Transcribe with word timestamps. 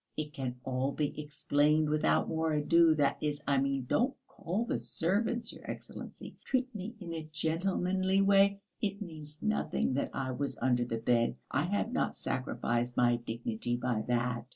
It 0.17 0.33
can 0.33 0.55
all 0.63 0.91
be 0.93 1.13
explained 1.21 1.87
without 1.87 2.27
more 2.27 2.53
ado, 2.53 2.95
that 2.95 3.19
is, 3.21 3.39
I 3.47 3.59
mean, 3.59 3.85
don't 3.85 4.15
call 4.25 4.65
the 4.65 4.79
servants, 4.79 5.53
your 5.53 5.63
Excellency! 5.69 6.35
Treat 6.43 6.73
me 6.73 6.95
in 6.99 7.13
a 7.13 7.29
gentlemanly 7.31 8.19
way.... 8.21 8.61
It 8.81 8.99
means 8.99 9.43
nothing 9.43 9.93
that 9.93 10.09
I 10.15 10.31
was 10.31 10.57
under 10.57 10.85
the 10.85 10.97
bed, 10.97 11.35
I 11.51 11.65
have 11.65 11.91
not 11.91 12.17
sacrificed 12.17 12.97
my 12.97 13.17
dignity 13.17 13.75
by 13.77 14.01
that. 14.07 14.47